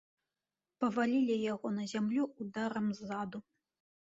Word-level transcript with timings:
Павалілі 0.83 1.35
яго 1.53 1.67
на 1.77 1.85
зямлю 1.93 2.23
ударам 2.47 2.89
ззаду. 3.03 3.45